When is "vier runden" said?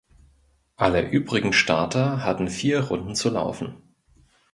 2.47-3.13